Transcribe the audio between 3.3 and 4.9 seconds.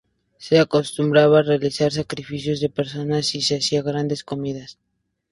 y se hacían grandes comidas.